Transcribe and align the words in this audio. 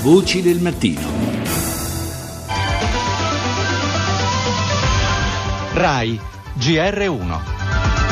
Voci 0.00 0.42
del 0.42 0.60
mattino. 0.60 1.00
RAI 5.74 6.20
GR1 6.56 7.57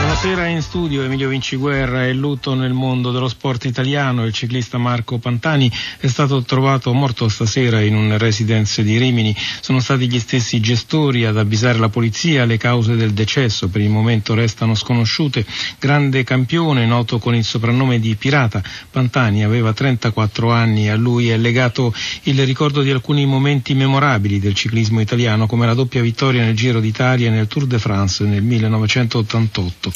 Buonasera 0.06 0.46
in 0.46 0.62
studio 0.62 1.02
Emilio 1.02 1.28
Vinciguerra 1.28 2.06
è 2.06 2.12
lutto 2.12 2.54
nel 2.54 2.72
mondo 2.72 3.10
dello 3.10 3.26
sport 3.26 3.64
italiano. 3.64 4.24
Il 4.24 4.32
ciclista 4.32 4.78
Marco 4.78 5.18
Pantani 5.18 5.68
è 5.98 6.06
stato 6.06 6.42
trovato 6.42 6.92
morto 6.92 7.28
stasera 7.28 7.80
in 7.80 7.96
un 7.96 8.16
residence 8.16 8.84
di 8.84 8.98
Rimini. 8.98 9.34
Sono 9.60 9.80
stati 9.80 10.08
gli 10.08 10.20
stessi 10.20 10.60
gestori 10.60 11.24
ad 11.24 11.36
avvisare 11.36 11.78
la 11.78 11.88
polizia. 11.88 12.44
Le 12.44 12.56
cause 12.56 12.94
del 12.94 13.14
decesso 13.14 13.68
per 13.68 13.80
il 13.80 13.88
momento 13.88 14.34
restano 14.34 14.76
sconosciute. 14.76 15.44
Grande 15.80 16.22
campione, 16.22 16.86
noto 16.86 17.18
con 17.18 17.34
il 17.34 17.44
soprannome 17.44 17.98
di 17.98 18.14
Pirata, 18.14 18.62
Pantani 18.88 19.42
aveva 19.42 19.72
34 19.72 20.52
anni. 20.52 20.88
A 20.88 20.94
lui 20.94 21.30
è 21.30 21.36
legato 21.36 21.92
il 22.22 22.46
ricordo 22.46 22.82
di 22.82 22.92
alcuni 22.92 23.26
momenti 23.26 23.74
memorabili 23.74 24.38
del 24.38 24.54
ciclismo 24.54 25.00
italiano 25.00 25.48
come 25.48 25.66
la 25.66 25.74
doppia 25.74 26.00
vittoria 26.00 26.44
nel 26.44 26.54
Giro 26.54 26.78
d'Italia 26.78 27.26
e 27.26 27.30
nel 27.30 27.48
Tour 27.48 27.66
de 27.66 27.80
France 27.80 28.22
nel 28.22 28.42
1988. 28.42 29.95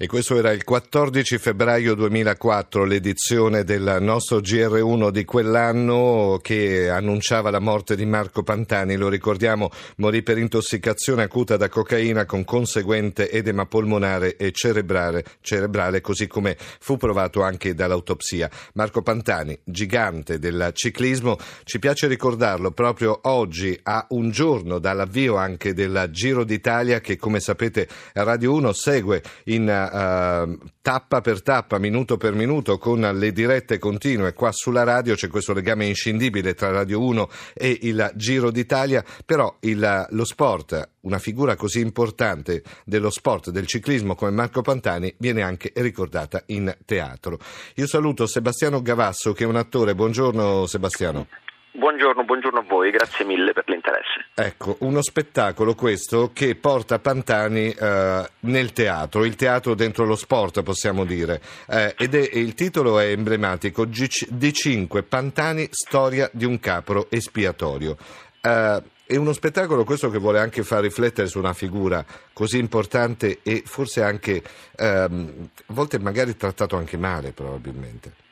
E 0.00 0.06
questo 0.06 0.36
era 0.36 0.52
il 0.52 0.62
14 0.62 1.38
febbraio 1.38 1.96
2004, 1.96 2.84
l'edizione 2.84 3.64
del 3.64 3.96
nostro 4.00 4.38
GR1 4.38 5.10
di 5.10 5.24
quell'anno 5.24 6.38
che 6.40 6.88
annunciava 6.88 7.50
la 7.50 7.58
morte 7.58 7.96
di 7.96 8.06
Marco 8.06 8.44
Pantani. 8.44 8.94
Lo 8.94 9.08
ricordiamo, 9.08 9.70
morì 9.96 10.22
per 10.22 10.38
intossicazione 10.38 11.24
acuta 11.24 11.56
da 11.56 11.68
cocaina 11.68 12.26
con 12.26 12.44
conseguente 12.44 13.28
edema 13.28 13.66
polmonare 13.66 14.36
e 14.36 14.52
cerebrale, 14.52 15.24
cerebrale 15.40 16.00
così 16.00 16.28
come 16.28 16.56
fu 16.78 16.96
provato 16.96 17.42
anche 17.42 17.74
dall'autopsia. 17.74 18.48
Marco 18.74 19.02
Pantani, 19.02 19.58
gigante 19.64 20.38
del 20.38 20.70
ciclismo, 20.74 21.36
ci 21.64 21.80
piace 21.80 22.06
ricordarlo 22.06 22.70
proprio 22.70 23.18
oggi, 23.22 23.76
a 23.82 24.06
un 24.10 24.30
giorno 24.30 24.78
dall'avvio 24.78 25.34
anche 25.34 25.74
del 25.74 26.06
Giro 26.12 26.44
d'Italia 26.44 27.00
che 27.00 27.16
come 27.16 27.40
sapete 27.40 27.88
Radio 28.12 28.52
1 28.52 28.72
segue 28.72 29.22
in 29.46 29.86
uh, 29.90 30.58
tappa 30.80 31.20
per 31.20 31.42
tappa, 31.42 31.78
minuto 31.78 32.16
per 32.16 32.34
minuto, 32.34 32.78
con 32.78 33.00
le 33.00 33.32
dirette 33.32 33.78
continue 33.78 34.32
qua 34.32 34.52
sulla 34.52 34.84
radio, 34.84 35.14
c'è 35.14 35.28
questo 35.28 35.52
legame 35.52 35.86
inscindibile 35.86 36.54
tra 36.54 36.70
Radio 36.70 37.02
1 37.02 37.28
e 37.54 37.78
il 37.82 38.12
Giro 38.14 38.50
d'Italia, 38.50 39.04
però 39.24 39.56
il, 39.60 40.06
lo 40.10 40.24
sport, 40.24 40.90
una 41.00 41.18
figura 41.18 41.56
così 41.56 41.80
importante 41.80 42.62
dello 42.84 43.10
sport, 43.10 43.50
del 43.50 43.66
ciclismo 43.66 44.14
come 44.14 44.30
Marco 44.30 44.62
Pantani, 44.62 45.14
viene 45.18 45.42
anche 45.42 45.72
ricordata 45.76 46.42
in 46.46 46.76
teatro. 46.84 47.38
Io 47.76 47.86
saluto 47.86 48.26
Sebastiano 48.26 48.82
Gavasso 48.82 49.32
che 49.32 49.44
è 49.44 49.46
un 49.46 49.56
attore, 49.56 49.94
buongiorno 49.94 50.66
Sebastiano. 50.66 51.26
Buongiorno, 51.70 52.24
buongiorno, 52.24 52.60
a 52.60 52.64
voi, 52.66 52.90
grazie 52.90 53.24
mille 53.24 53.52
per 53.52 53.64
l'interesse. 53.66 54.26
Ecco, 54.34 54.76
uno 54.80 55.02
spettacolo 55.02 55.74
questo 55.74 56.30
che 56.32 56.56
porta 56.56 56.98
Pantani 56.98 57.70
eh, 57.70 58.30
nel 58.40 58.72
teatro, 58.72 59.24
il 59.24 59.36
teatro 59.36 59.74
dentro 59.74 60.04
lo 60.04 60.16
sport 60.16 60.62
possiamo 60.62 61.04
dire, 61.04 61.40
eh, 61.68 61.94
ed 61.96 62.14
è, 62.14 62.30
il 62.38 62.54
titolo 62.54 62.98
è 62.98 63.06
emblematico, 63.06 63.84
D5, 63.84 65.04
Pantani, 65.06 65.68
storia 65.70 66.28
di 66.32 66.44
un 66.44 66.58
capro 66.58 67.06
espiatorio. 67.10 67.96
Eh, 68.40 68.82
è 69.08 69.16
uno 69.16 69.32
spettacolo 69.32 69.84
questo 69.84 70.10
che 70.10 70.18
vuole 70.18 70.38
anche 70.38 70.62
far 70.62 70.82
riflettere 70.82 71.28
su 71.28 71.38
una 71.38 71.54
figura 71.54 72.04
così 72.32 72.58
importante 72.58 73.38
e 73.42 73.62
forse 73.64 74.02
anche, 74.02 74.42
ehm, 74.76 75.48
a 75.66 75.72
volte 75.72 75.98
magari 75.98 76.36
trattato 76.36 76.76
anche 76.76 76.98
male 76.98 77.32
probabilmente. 77.32 78.26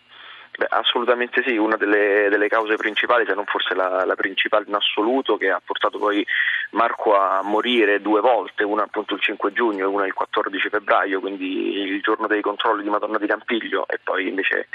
Beh, 0.56 0.66
assolutamente 0.70 1.42
sì, 1.44 1.58
una 1.58 1.76
delle, 1.76 2.28
delle, 2.30 2.48
cause 2.48 2.76
principali, 2.76 3.26
se 3.26 3.34
non 3.34 3.44
forse 3.44 3.74
la, 3.74 4.06
la, 4.06 4.14
principale 4.14 4.64
in 4.66 4.74
assoluto, 4.74 5.36
che 5.36 5.50
ha 5.50 5.60
portato 5.62 5.98
poi 5.98 6.26
Marco 6.70 7.16
a 7.16 7.42
morire 7.42 8.00
due 8.00 8.20
volte, 8.20 8.64
una 8.64 8.84
appunto 8.84 9.14
il 9.14 9.20
5 9.20 9.52
giugno 9.52 9.84
e 9.84 9.88
una 9.88 10.06
il 10.06 10.12
14 10.14 10.68
febbraio, 10.68 11.20
quindi 11.20 11.78
il 11.78 12.00
giorno 12.00 12.26
dei 12.26 12.42
controlli 12.42 12.82
di 12.82 12.90
Madonna 12.90 13.18
di 13.18 13.26
Campiglio 13.26 13.86
e 13.88 13.98
poi 14.02 14.28
invece 14.28 14.68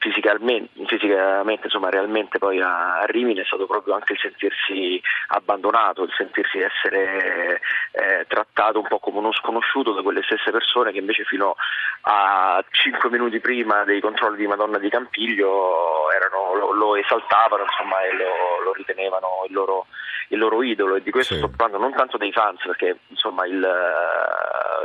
fisicamente, 0.00 0.70
fisicamente 0.86 1.66
insomma, 1.66 1.90
realmente 1.90 2.38
poi 2.38 2.60
a, 2.60 3.04
Rimini 3.04 3.40
è 3.40 3.44
stato 3.44 3.66
proprio 3.66 3.94
anche 3.94 4.14
il 4.14 4.18
sentirsi 4.18 5.00
abbandonato, 5.28 6.04
il 6.04 6.14
sentirsi 6.16 6.58
essere 6.58 7.60
eh, 7.92 8.24
trattato 8.26 8.80
un 8.80 8.88
po' 8.88 8.98
come 8.98 9.18
uno 9.18 9.32
sconosciuto 9.32 9.92
da 9.92 10.02
quelle 10.02 10.22
stesse 10.22 10.50
persone 10.50 10.92
che 10.92 10.98
invece 10.98 11.24
fino 11.24 11.54
a 12.02 12.64
5 12.68 13.10
minuti 13.10 13.40
prima 13.40 13.84
dei 13.84 14.00
controlli 14.00 14.38
di 14.38 14.46
Madonna 14.46 14.78
di 14.78 14.88
Campiglio 14.88 16.09
lo, 16.54 16.72
lo, 16.72 16.96
esaltavano 16.96 17.64
insomma, 17.64 18.02
e 18.02 18.12
lo, 18.12 18.62
lo 18.64 18.72
ritenevano 18.72 19.44
il 19.46 19.52
loro, 19.52 19.86
il 20.28 20.38
loro, 20.38 20.62
idolo 20.62 20.96
e 20.96 21.02
di 21.02 21.10
questo 21.10 21.34
sì. 21.34 21.40
sto 21.40 21.48
parlando 21.48 21.78
non 21.86 21.96
tanto 21.96 22.16
dei 22.16 22.32
fans 22.32 22.60
perché 22.64 22.98
insomma 23.08 23.46
il 23.46 23.62
uh, 23.62 24.39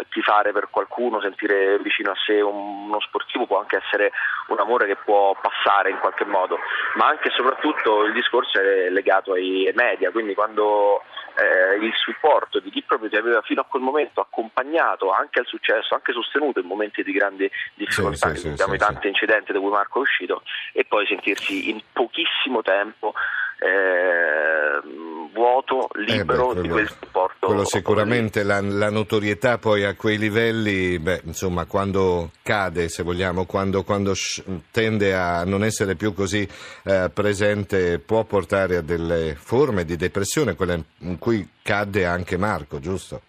tifare 0.09 0.51
per 0.51 0.69
qualcuno, 0.69 1.21
sentire 1.21 1.79
vicino 1.79 2.11
a 2.11 2.15
sé 2.25 2.41
un, 2.41 2.87
uno 2.87 2.99
sportivo 3.01 3.45
può 3.45 3.59
anche 3.59 3.81
essere 3.83 4.11
un 4.47 4.59
amore 4.59 4.87
che 4.87 4.95
può 4.95 5.35
passare 5.39 5.89
in 5.89 5.99
qualche 5.99 6.25
modo, 6.25 6.57
ma 6.95 7.07
anche 7.07 7.29
e 7.29 7.31
soprattutto 7.31 8.03
il 8.03 8.13
discorso 8.13 8.59
è 8.59 8.89
legato 8.89 9.33
ai 9.33 9.71
media, 9.75 10.11
quindi 10.11 10.33
quando 10.33 11.01
eh, 11.35 11.83
il 11.83 11.91
supporto 11.95 12.59
di 12.59 12.69
chi 12.69 12.83
proprio 12.83 13.09
ti 13.09 13.15
aveva 13.15 13.41
fino 13.41 13.61
a 13.61 13.65
quel 13.65 13.81
momento 13.81 14.21
accompagnato 14.21 15.11
anche 15.11 15.39
al 15.39 15.45
successo, 15.45 15.93
anche 15.95 16.13
sostenuto 16.13 16.59
in 16.59 16.67
momenti 16.67 17.03
di 17.03 17.11
grandi 17.11 17.49
difficoltà, 17.73 18.29
sì, 18.29 18.41
sì, 18.41 18.47
abbiamo 18.49 18.71
sì, 18.73 18.77
i 18.77 18.79
tanti 18.79 19.07
incidenti 19.07 19.51
da 19.51 19.59
cui 19.59 19.69
Marco 19.69 19.99
è 19.99 20.01
uscito 20.01 20.43
e 20.71 20.85
poi 20.85 21.05
sentirsi 21.07 21.69
in 21.69 21.81
pochissimo 21.91 22.61
tempo 22.61 23.13
eh, 23.59 24.81
vuoto, 25.35 25.89
libero 25.95 26.51
eh 26.51 26.55
beh, 26.55 26.61
di 26.61 26.69
quel 26.69 26.87
supporto. 26.87 27.47
Quello 27.47 27.65
sicuramente 27.65 28.43
la, 28.43 28.61
la, 28.61 28.89
notorietà 28.89 29.57
poi 29.57 29.83
a 29.83 29.93
quei 29.95 30.17
livelli, 30.17 30.97
beh, 30.97 31.21
insomma, 31.25 31.65
quando 31.65 32.31
cade, 32.41 32.87
se 32.87 33.03
vogliamo, 33.03 33.45
quando, 33.45 33.83
quando 33.83 34.13
tende 34.71 35.13
a 35.13 35.43
non 35.43 35.63
essere 35.63 35.95
più 35.95 36.13
così 36.13 36.47
eh, 36.85 37.11
presente, 37.13 37.99
può 37.99 38.23
portare 38.23 38.77
a 38.77 38.81
delle 38.81 39.35
forme 39.35 39.83
di 39.83 39.97
depressione, 39.97 40.55
quelle 40.55 40.83
in 40.99 41.19
cui 41.19 41.47
cadde 41.61 42.05
anche 42.05 42.37
Marco, 42.37 42.79
giusto? 42.79 43.21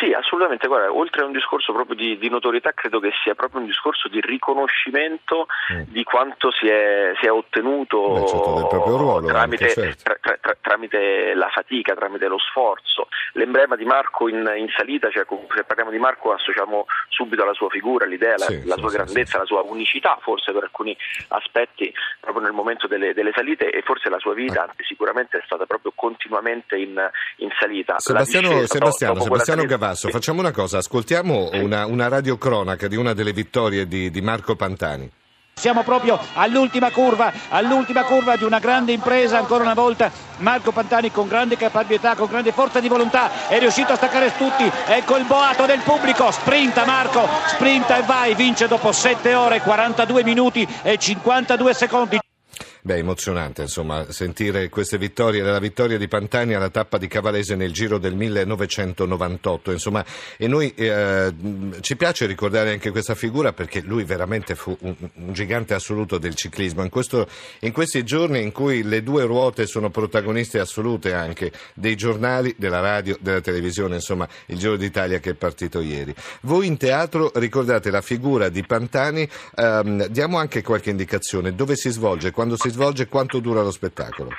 Sì, 0.00 0.06
assolutamente. 0.06 0.29
Guarda, 0.46 0.92
oltre 0.92 1.22
a 1.22 1.26
un 1.26 1.32
discorso 1.32 1.72
proprio 1.72 1.96
di, 1.96 2.18
di, 2.18 2.28
notorietà, 2.28 2.72
credo 2.72 3.00
che 3.00 3.10
sia 3.22 3.34
proprio 3.34 3.60
un 3.60 3.66
discorso 3.66 4.08
di 4.08 4.20
riconoscimento 4.20 5.46
mm. 5.72 5.82
di 5.88 6.04
quanto 6.04 6.50
si 6.50 6.68
è, 6.68 7.12
si 7.20 7.26
è 7.26 7.30
ottenuto 7.30 8.14
Beh, 8.14 8.26
certo, 8.26 8.96
ruolo, 8.96 9.26
tramite, 9.26 9.64
anche, 9.64 9.74
certo. 9.74 10.14
tra, 10.20 10.38
tra, 10.40 10.56
tramite, 10.60 11.34
la 11.34 11.48
fatica, 11.48 11.94
tramite 11.94 12.26
lo 12.28 12.38
sforzo. 12.38 13.08
L'emblema 13.34 13.76
di 13.76 13.84
Marco 13.84 14.28
in, 14.28 14.38
in 14.56 14.68
salita, 14.76 15.10
cioè, 15.10 15.26
se 15.54 15.64
parliamo 15.64 15.90
di 15.90 15.98
Marco 15.98 16.32
associamo 16.32 16.86
subito 17.08 17.42
alla 17.42 17.54
sua 17.54 17.68
figura, 17.68 18.06
l'idea, 18.06 18.38
sì, 18.38 18.60
la, 18.66 18.74
la, 18.74 18.76
sua 18.76 18.90
sì, 18.90 18.96
grandezza, 18.96 19.38
la 19.38 19.44
sua 19.44 19.62
unicità, 19.62 20.18
forse 20.20 20.52
per 20.52 20.64
alcuni 20.64 20.96
aspetti, 21.28 21.92
proprio 22.20 22.42
nel 22.42 22.52
momento 22.52 22.86
delle, 22.86 23.12
delle 23.12 23.32
salite 23.34 23.70
e 23.70 23.82
forse 23.82 24.08
la 24.08 24.18
sua 24.18 24.34
vita 24.34 24.62
ah. 24.62 24.74
sicuramente 24.78 25.38
è 25.38 25.42
stata 25.44 25.66
proprio 25.66 25.92
continuamente 25.94 26.76
in, 26.76 26.98
in 27.36 27.48
salita. 27.58 27.96
Sebastiano, 27.98 28.48
discesa, 28.48 28.74
Sebastiano, 28.74 29.20
Sebastiano 29.20 29.64
Gavasso, 29.64 30.08
facciamo 30.08 30.29
una 30.38 30.52
cosa, 30.52 30.78
ascoltiamo 30.78 31.50
una, 31.54 31.86
una 31.86 32.08
radiocronaca 32.08 32.86
di 32.86 32.96
una 32.96 33.12
delle 33.12 33.32
vittorie 33.32 33.88
di, 33.88 34.10
di 34.10 34.20
Marco 34.20 34.54
Pantani. 34.54 35.10
Siamo 35.60 35.82
proprio 35.82 36.18
all'ultima 36.34 36.90
curva, 36.90 37.30
all'ultima 37.50 38.04
curva 38.04 38.36
di 38.36 38.44
una 38.44 38.58
grande 38.60 38.92
impresa, 38.92 39.36
ancora 39.36 39.62
una 39.62 39.74
volta 39.74 40.10
Marco 40.38 40.72
Pantani 40.72 41.10
con 41.10 41.28
grande 41.28 41.58
capacità, 41.58 42.14
con 42.14 42.28
grande 42.28 42.52
forza 42.52 42.80
di 42.80 42.88
volontà 42.88 43.46
è 43.46 43.58
riuscito 43.58 43.92
a 43.92 43.96
staccare 43.96 44.32
tutti, 44.38 44.70
ecco 44.86 45.18
il 45.18 45.24
boato 45.24 45.66
del 45.66 45.80
pubblico, 45.80 46.30
sprinta 46.30 46.86
Marco, 46.86 47.28
sprinta 47.48 47.98
e 47.98 48.02
vai, 48.04 48.34
vince 48.34 48.68
dopo 48.68 48.90
7 48.90 49.34
ore, 49.34 49.60
42 49.60 50.24
minuti 50.24 50.66
e 50.82 50.96
52 50.96 51.74
secondi. 51.74 52.18
Beh, 52.82 52.96
emozionante 52.96 53.60
insomma 53.60 54.10
sentire 54.10 54.70
queste 54.70 54.96
vittorie, 54.96 55.42
la 55.42 55.58
vittoria 55.58 55.98
di 55.98 56.08
Pantani 56.08 56.54
alla 56.54 56.70
tappa 56.70 56.96
di 56.96 57.08
Cavalese 57.08 57.54
nel 57.54 57.72
Giro 57.72 57.98
del 57.98 58.14
1998, 58.14 59.70
insomma, 59.70 60.02
e 60.38 60.46
noi 60.48 60.72
eh, 60.74 61.30
ci 61.80 61.96
piace 61.96 62.24
ricordare 62.24 62.72
anche 62.72 62.90
questa 62.90 63.14
figura 63.14 63.52
perché 63.52 63.82
lui 63.82 64.04
veramente 64.04 64.54
fu 64.54 64.74
un, 64.80 64.94
un 64.98 65.32
gigante 65.34 65.74
assoluto 65.74 66.16
del 66.16 66.34
ciclismo. 66.34 66.82
In, 66.82 66.88
questo, 66.88 67.28
in, 67.60 67.72
questi 67.72 68.02
giorni 68.02 68.40
in 68.40 68.50
cui 68.50 68.82
le 68.82 69.02
due 69.02 69.24
ruote 69.24 69.66
sono 69.66 69.90
protagoniste 69.90 70.58
assolute 70.58 71.12
anche 71.12 71.52
dei 71.74 71.96
giornali, 71.96 72.54
della 72.56 72.80
radio, 72.80 73.14
della 73.20 73.42
televisione, 73.42 73.96
insomma, 73.96 74.26
il 74.46 74.56
Giro 74.56 74.76
d'Italia 74.76 75.18
che 75.18 75.30
è 75.30 75.34
partito 75.34 75.82
ieri. 75.82 76.14
Voi 76.42 76.66
in 76.66 76.78
teatro 76.78 77.30
ricordate 77.34 77.90
la 77.90 78.00
figura 78.00 78.48
di 78.48 78.64
Pantani, 78.64 79.28
ehm, 79.56 80.06
diamo 80.06 80.38
anche 80.38 80.62
qualche 80.62 80.88
indicazione, 80.88 81.54
dove 81.54 81.76
si 81.76 81.90
svolge, 81.90 82.30
quando 82.30 82.56
si 82.56 82.69
svolge, 82.70 83.08
quanto 83.08 83.38
dura 83.40 83.62
lo 83.62 83.70
spettacolo? 83.70 84.30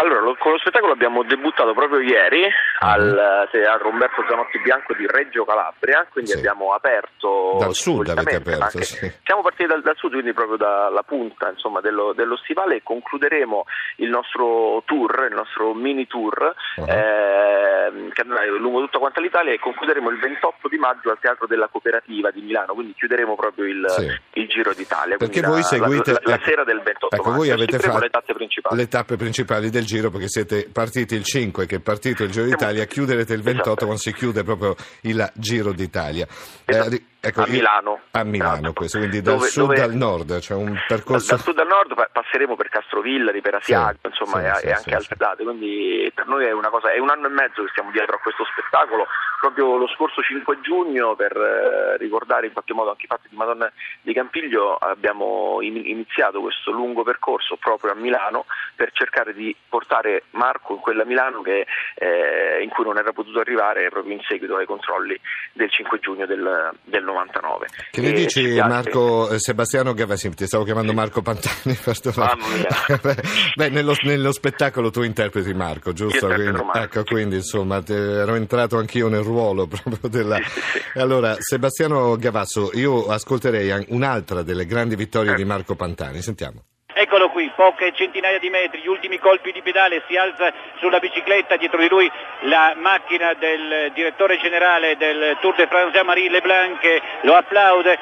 Allora, 0.00 0.20
lo 0.20 0.36
con 0.38 0.52
lo 0.52 0.58
spettacolo 0.58 0.92
abbiamo 0.92 1.24
debuttato 1.24 1.74
proprio 1.74 1.98
ieri 1.98 2.44
Ah. 2.78 2.92
al 2.92 3.48
Teatro 3.50 3.88
Umberto 3.88 4.24
Zanotti 4.28 4.60
Bianco 4.60 4.94
di 4.94 5.04
Reggio 5.08 5.44
Calabria, 5.44 6.06
quindi 6.12 6.30
Sì. 6.30 6.38
abbiamo 6.38 6.72
aperto 6.72 7.56
Dal 7.58 7.74
sud 7.74 8.08
avete 8.10 8.36
aperto, 8.36 8.62
anche- 8.62 8.82
sì. 8.84 9.12
Siamo 9.24 9.42
partiti 9.42 9.66
dal, 9.66 9.82
dal 9.82 9.96
sud, 9.96 10.12
quindi 10.12 10.32
proprio 10.32 10.56
dalla 10.56 11.02
punta 11.02 11.50
insomma, 11.50 11.80
dello, 11.80 12.12
dello 12.12 12.36
stivale 12.36 12.76
e 12.76 12.82
concluderemo 12.84 13.64
il 13.96 14.08
nostro 14.08 14.84
tour, 14.86 15.26
il 15.28 15.34
nostro 15.34 15.74
mini 15.74 16.06
tour 16.06 16.54
Ah. 16.76 16.92
ehm, 16.94 18.10
che 18.12 18.20
andrà 18.22 18.44
lungo 18.46 18.80
tutta 18.82 18.98
quanta 18.98 19.20
l'Italia 19.20 19.52
e 19.52 19.58
concluderemo 19.58 20.10
il 20.10 20.18
28 20.20 20.68
di 20.68 20.78
maggio 20.78 21.10
al 21.10 21.18
Teatro 21.20 21.48
della 21.48 21.66
Cooperativa 21.66 22.30
di 22.30 22.42
Milano, 22.42 22.74
quindi 22.74 22.94
chiuderemo 22.94 23.34
proprio 23.34 23.64
il, 23.66 23.84
Sì. 23.88 24.40
il 24.40 24.47
Giro 24.58 24.74
d'Italia. 24.74 25.16
Perché 25.16 25.40
voi 25.40 25.60
la- 25.60 25.66
seguite 25.66 26.12
la, 26.12 26.20
la, 26.24 26.30
la 26.36 26.40
sera 26.44 26.64
del 26.64 26.80
28 26.82 27.14
ecco, 27.14 27.24
maggio 27.28 27.36
voi 27.38 27.50
avete 27.50 27.78
fatto 27.78 27.98
le 27.98 28.08
tappe 28.10 28.34
principali. 28.34 28.76
le 28.76 28.88
tappe 28.88 29.16
principali 29.16 29.70
del 29.70 29.84
giro 29.84 30.10
perché 30.10 30.28
siete 30.28 30.68
partiti 30.72 31.14
il 31.14 31.22
5 31.24 31.66
che 31.66 31.76
è 31.76 31.80
partito 31.80 32.24
il 32.24 32.30
Giro 32.30 32.46
d'Italia, 32.46 32.84
chiuderete 32.84 33.32
il 33.34 33.42
28 33.42 33.62
Esatto. 33.68 33.84
quando 33.84 34.00
si 34.02 34.12
chiude 34.12 34.42
proprio 34.42 34.74
il 35.02 35.30
Giro 35.34 35.72
d'Italia. 35.72 36.26
Esatto. 36.64 36.88
ri- 36.90 37.04
ecco, 37.20 37.42
a 37.42 37.46
Milano. 37.46 38.00
A 38.12 38.24
Milano 38.24 38.72
questo, 38.72 38.98
quindi 38.98 39.20
dal 39.20 39.36
Dove- 39.36 39.48
sud 39.48 39.62
dove- 39.66 39.80
al 39.82 39.94
nord, 39.94 40.38
c'è 40.38 40.54
un 40.54 40.72
Dal, 40.72 40.84
percorso... 40.86 41.34
dal 41.34 41.40
sud 41.44 41.58
al 41.58 41.66
nord 41.66 41.94
pa- 41.94 42.08
passeremo 42.12 42.56
per 42.56 42.68
Castrovillari, 42.68 43.40
per 43.40 43.54
Asiago, 43.56 43.98
Sì, 44.02 44.06
insomma, 44.08 44.40
sì, 44.40 44.46
e, 44.46 44.58
sì, 44.60 44.66
e 44.66 44.72
anche 44.72 44.94
altre 44.94 45.16
date, 45.16 45.42
quindi 45.44 46.10
per 46.14 46.26
noi 46.26 46.44
è 46.46 46.52
una 46.52 46.68
cosa, 46.70 46.92
è 46.92 46.98
un 46.98 47.10
anno 47.10 47.26
e 47.26 47.30
mezzo 47.30 47.62
che 47.62 47.70
stiamo 47.70 47.90
dietro 47.90 48.16
a 48.16 48.18
questo 48.18 48.44
spettacolo, 48.44 49.06
proprio 49.40 49.76
lo 49.76 49.86
scorso 49.88 50.20
5 50.22 50.60
giugno 50.62 51.14
per 51.14 51.36
eh, 51.36 51.96
ricordare 51.98 52.46
in 52.46 52.52
qualche 52.52 52.74
modo 52.74 52.90
anche 52.90 53.04
i 53.04 53.08
fatti 53.08 53.28
di 53.30 53.36
Madonna 53.36 53.70
di 54.02 54.12
Campiglio 54.12 54.74
abbiamo 54.76 55.58
in- 55.60 55.76
iniziato 55.86 56.40
questo 56.40 56.72
lungo 56.72 57.04
percorso 57.04 57.56
proprio 57.56 57.92
a 57.92 57.94
Milano 57.94 58.46
per 58.74 58.90
cercare 58.92 59.32
di 59.34 59.54
portare 59.68 60.24
Marco 60.30 60.74
in 60.74 60.80
quella 60.80 61.04
Milano 61.04 61.42
che, 61.42 61.66
eh, 61.94 62.62
in 62.62 62.68
cui 62.70 62.82
non 62.84 62.98
era 62.98 63.12
potuto 63.12 63.38
arrivare 63.38 63.88
proprio 63.90 64.12
in 64.14 64.20
seguito 64.26 64.56
ai 64.56 64.66
controlli 64.66 65.18
del 65.52 65.70
5 65.70 65.98
giugno 66.00 66.26
del, 66.26 66.72
del 66.82 67.04
99. 67.12 67.66
Che 67.90 68.00
ne 68.00 68.08
ci 68.08 68.42
dici 68.42 68.60
Marco 68.60 69.30
eh, 69.30 69.38
Sebastiano 69.38 69.94
Gavassi? 69.94 70.28
Ti 70.30 70.46
stavo 70.46 70.64
chiamando 70.64 70.92
Marco 70.92 71.22
Pantani. 71.22 71.76
Mamma 72.16 72.46
mia. 72.48 73.14
Beh, 73.56 73.68
nello, 73.70 73.94
nello 74.02 74.32
spettacolo 74.32 74.90
tu 74.90 75.02
interpreti 75.02 75.52
Marco, 75.54 75.92
giusto? 75.92 76.26
Quindi, 76.26 76.50
Marco. 76.50 76.78
ecco, 76.78 77.04
quindi 77.04 77.36
insomma 77.36 77.82
te- 77.82 78.20
ero 78.20 78.34
entrato 78.34 78.78
anch'io 78.78 79.08
nel 79.08 79.22
ruolo 79.22 79.66
proprio 79.68 80.08
della... 80.08 80.36
Sì, 80.36 80.42
sì, 80.50 80.60
sì. 80.60 80.98
Allora, 80.98 81.36
Sebastiano 81.38 82.16
Gavasso, 82.16 82.70
io 82.74 83.06
ascolterei 83.06 83.86
un'altra 83.88 84.42
delle 84.42 84.66
grandi 84.66 84.96
vittorie 84.96 85.34
di 85.34 85.44
Marco 85.44 85.74
Pantani. 85.74 86.22
Sentiamo. 86.22 86.62
Eccolo 87.00 87.28
qui, 87.28 87.48
poche 87.54 87.92
centinaia 87.92 88.40
di 88.40 88.50
metri, 88.50 88.80
gli 88.80 88.88
ultimi 88.88 89.20
colpi 89.20 89.52
di 89.52 89.62
pedale, 89.62 90.02
si 90.08 90.16
alza 90.16 90.52
sulla 90.78 90.98
bicicletta, 90.98 91.54
dietro 91.54 91.78
di 91.78 91.88
lui 91.88 92.10
la 92.40 92.72
macchina 92.74 93.34
del 93.34 93.92
direttore 93.94 94.36
generale 94.38 94.96
del 94.96 95.36
Tour 95.40 95.54
de 95.54 95.68
France, 95.68 95.92
Jean-Marie 95.92 96.28
Leblanc, 96.28 96.80
che 96.80 97.00
lo 97.20 97.36
applaude. 97.36 97.96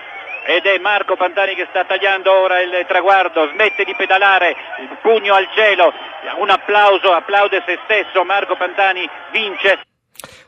Ed 0.46 0.64
è 0.64 0.78
Marco 0.78 1.14
Pantani 1.14 1.54
che 1.54 1.66
sta 1.68 1.84
tagliando 1.84 2.32
ora 2.32 2.58
il 2.62 2.86
traguardo, 2.88 3.50
smette 3.50 3.84
di 3.84 3.94
pedalare, 3.94 4.56
pugno 5.02 5.34
al 5.34 5.46
cielo, 5.52 5.92
un 6.36 6.48
applauso, 6.48 7.12
applaude 7.12 7.62
se 7.66 7.78
stesso, 7.84 8.24
Marco 8.24 8.56
Pantani 8.56 9.06
vince. 9.30 9.78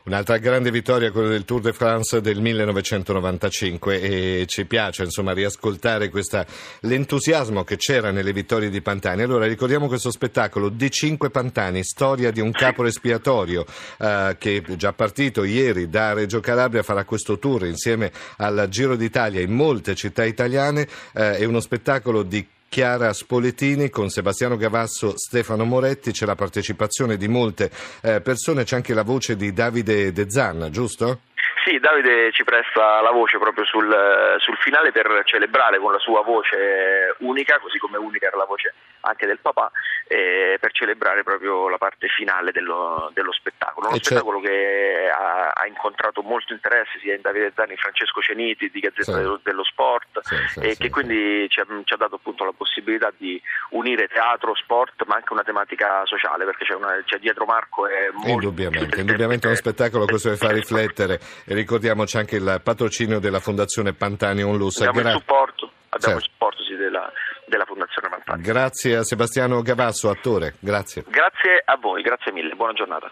Un'altra 0.05 0.37
grande 0.37 0.71
vittoria, 0.71 1.11
quella 1.11 1.29
del 1.29 1.45
Tour 1.45 1.61
de 1.61 1.73
France 1.73 2.19
del 2.21 2.41
1995 2.41 4.01
e 4.01 4.45
ci 4.47 4.65
piace 4.65 5.03
insomma 5.03 5.33
riascoltare 5.33 6.09
questa, 6.09 6.45
l'entusiasmo 6.81 7.63
che 7.63 7.77
c'era 7.77 8.09
nelle 8.09 8.33
vittorie 8.33 8.69
di 8.69 8.81
Pantani. 8.81 9.21
Allora 9.21 9.45
ricordiamo 9.45 9.87
questo 9.87 10.09
spettacolo 10.09 10.71
D5 10.71 11.29
Pantani, 11.29 11.83
storia 11.83 12.31
di 12.31 12.41
un 12.41 12.51
capo 12.51 12.85
espiatorio 12.85 13.65
eh, 13.99 14.35
che 14.39 14.63
già 14.75 14.93
partito 14.93 15.43
ieri 15.43 15.89
da 15.89 16.13
Reggio 16.13 16.39
Calabria, 16.39 16.81
farà 16.81 17.03
questo 17.03 17.37
tour 17.37 17.67
insieme 17.67 18.11
al 18.37 18.67
Giro 18.69 18.95
d'Italia 18.95 19.41
in 19.41 19.51
molte 19.51 19.93
città 19.93 20.25
italiane, 20.25 20.87
eh, 21.13 21.37
è 21.37 21.43
uno 21.43 21.59
spettacolo 21.59 22.23
di 22.23 22.43
Chiara 22.69 23.11
Spoletini 23.13 23.89
con 23.89 24.09
Sebastiano 24.09 24.55
Gavasso, 24.55 25.17
Stefano 25.17 25.65
Moretti, 25.65 26.11
c'è 26.11 26.27
la 26.27 26.35
partecipazione 26.35 27.17
di 27.17 27.27
molte 27.27 27.71
eh, 28.01 28.21
persone, 28.21 28.63
c'è 28.63 28.75
anche 28.75 28.93
la 28.93 29.03
voce 29.03 29.35
di 29.35 29.51
Davide 29.51 30.13
De 30.13 30.29
Zanna, 30.29 30.69
giusto? 30.69 31.21
Sì, 31.69 31.77
Davide 31.77 32.31
ci 32.31 32.43
presta 32.43 32.99
la 32.99 33.11
voce 33.11 33.37
proprio 33.37 33.63
sul, 33.63 33.95
sul 34.39 34.57
finale 34.57 34.91
per 34.91 35.21
celebrare 35.25 35.77
con 35.77 35.91
la 35.91 35.99
sua 35.99 36.23
voce 36.23 37.15
unica, 37.19 37.59
così 37.59 37.77
come 37.77 37.99
unica 37.99 38.25
era 38.25 38.37
la 38.37 38.45
voce 38.45 38.73
anche 39.01 39.27
del 39.27 39.37
papà, 39.39 39.71
eh, 40.07 40.57
per 40.59 40.71
celebrare 40.71 41.21
proprio 41.21 41.69
la 41.69 41.77
parte 41.77 42.07
finale 42.07 42.51
dello, 42.51 43.11
dello 43.13 43.31
spettacolo. 43.31 43.87
Uno 43.87 43.95
E 43.95 44.03
spettacolo 44.03 44.39
che 44.39 45.11
ha, 45.13 45.51
ha 45.53 45.67
incontrato 45.67 46.23
molto 46.23 46.53
interesse 46.53 46.97
sia 46.99 47.13
in 47.13 47.21
Davide 47.21 47.53
Zanni, 47.55 47.75
Francesco 47.75 48.19
Ceniti 48.19 48.71
di 48.71 48.79
Gazzetta 48.79 49.11
Sì. 49.11 49.17
dello, 49.17 49.39
dello 49.43 49.63
Sport 49.63 50.21
Sì, 50.23 50.35
sì, 50.47 50.59
e 50.61 50.75
che 50.75 50.89
quindi 50.89 51.47
ci 51.49 51.59
ha, 51.59 51.67
ci 51.83 51.93
ha 51.93 51.97
dato 51.97 52.15
appunto 52.15 52.45
la 52.45 52.53
possibilità 52.55 53.13
di 53.15 53.39
unire 53.69 54.07
teatro, 54.07 54.55
sport, 54.55 55.03
ma 55.05 55.15
anche 55.15 55.33
una 55.33 55.43
tematica 55.43 56.03
sociale, 56.05 56.45
perché 56.45 56.65
c'è, 56.65 56.73
una, 56.73 56.99
c'è 57.05 57.19
dietro 57.19 57.45
Marco 57.45 57.87
e 57.87 58.09
molto 58.11 58.29
Indubbiamente, 58.31 58.99
indubbiamente 58.99 59.45
è 59.45 59.49
uno 59.49 59.59
spettacolo 59.59 60.05
questo 60.05 60.29
che 60.29 60.35
fa 60.35 60.51
riflettere 60.51 61.19
e 61.45 61.58
ricordiamoci 61.59 62.17
anche 62.17 62.37
il 62.37 62.61
patrocinio 62.63 63.19
della 63.19 63.39
Fondazione 63.39 63.93
Pantani 63.93 64.41
Onlus. 64.43 64.77
Abbiamo 64.81 64.99
il 64.99 65.03
Gra- 65.05 65.11
supporto, 65.13 65.71
abbiamo 65.89 65.99
Certo. 65.99 66.17
il 66.19 66.31
supporto 66.31 66.63
sì, 66.63 66.75
della, 66.75 67.11
della 67.47 67.65
Fondazione 67.65 68.09
Pantani. 68.09 68.41
Grazie 68.41 68.95
a 68.97 69.03
Sebastiano 69.03 69.61
Gavasso, 69.61 70.09
attore, 70.09 70.55
grazie. 70.59 71.03
Grazie 71.07 71.61
a 71.65 71.77
voi, 71.77 72.01
grazie 72.01 72.31
mille, 72.31 72.55
buona 72.55 72.73
giornata. 72.73 73.11